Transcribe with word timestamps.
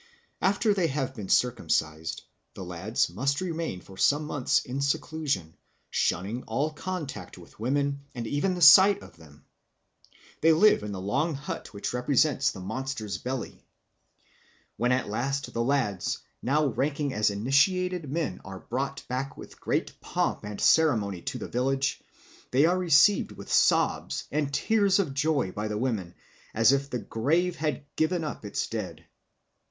After 0.41 0.73
they 0.73 0.87
have 0.87 1.13
been 1.13 1.29
circumcised 1.29 2.23
the 2.55 2.63
lads 2.65 3.07
must 3.11 3.39
remain 3.39 3.81
for 3.81 3.97
some 3.97 4.25
months 4.25 4.57
in 4.65 4.81
seclusion, 4.81 5.53
shunning 5.91 6.41
all 6.47 6.71
contact 6.71 7.37
with 7.37 7.59
women 7.59 7.99
and 8.15 8.25
even 8.25 8.55
the 8.55 8.61
sight 8.63 9.03
of 9.03 9.17
them. 9.17 9.45
They 10.41 10.53
live 10.53 10.81
in 10.81 10.91
the 10.91 10.99
long 10.99 11.35
hut 11.35 11.71
which 11.71 11.93
represents 11.93 12.49
the 12.49 12.59
monster's 12.61 13.19
belly. 13.19 13.63
When 14.75 14.91
at 14.91 15.07
last 15.07 15.53
the 15.53 15.63
lads, 15.63 16.17
now 16.41 16.65
ranking 16.65 17.13
as 17.13 17.29
initiated 17.29 18.09
men, 18.11 18.41
are 18.43 18.61
brought 18.61 19.07
back 19.07 19.37
with 19.37 19.61
great 19.61 19.99
pomp 20.01 20.43
and 20.43 20.59
ceremony 20.59 21.21
to 21.21 21.37
the 21.37 21.47
village, 21.47 22.01
they 22.49 22.65
are 22.65 22.79
received 22.79 23.33
with 23.33 23.53
sobs 23.53 24.23
and 24.31 24.51
tears 24.51 24.97
of 24.97 25.13
joy 25.13 25.51
by 25.51 25.67
the 25.67 25.77
women, 25.77 26.15
as 26.55 26.71
if 26.71 26.89
the 26.89 26.97
grave 26.97 27.57
had 27.57 27.85
given 27.95 28.23
up 28.23 28.43
its 28.43 28.65
dead. 28.65 29.05